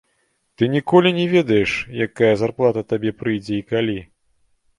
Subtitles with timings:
[0.61, 1.71] Ты ніколі не ведаеш,
[2.07, 3.99] якая зарплата табе прыйдзе і калі.